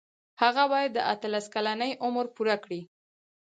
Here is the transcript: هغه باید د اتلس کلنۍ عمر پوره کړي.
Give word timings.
هغه 0.41 0.63
باید 0.71 0.91
د 0.93 0.99
اتلس 1.13 1.45
کلنۍ 1.53 1.91
عمر 2.05 2.25
پوره 2.35 2.55
کړي. 2.63 2.81